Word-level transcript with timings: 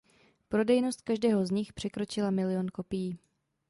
Prodejnost 0.49 1.01
každého 1.01 1.45
z 1.45 1.51
nich 1.51 1.73
překročila 1.73 2.31
milion 2.31 2.67
kopií. 2.69 3.17